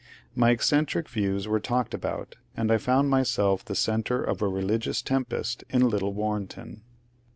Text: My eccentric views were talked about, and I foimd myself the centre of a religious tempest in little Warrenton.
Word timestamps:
My 0.33 0.49
eccentric 0.49 1.07
views 1.07 1.47
were 1.47 1.59
talked 1.59 1.93
about, 1.93 2.35
and 2.57 2.71
I 2.71 2.77
foimd 2.77 3.07
myself 3.07 3.63
the 3.63 3.75
centre 3.75 4.23
of 4.23 4.41
a 4.41 4.47
religious 4.47 4.99
tempest 4.99 5.63
in 5.69 5.87
little 5.89 6.11
Warrenton. 6.15 6.81